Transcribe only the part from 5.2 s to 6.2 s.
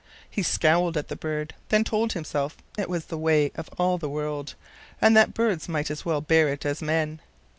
birds might as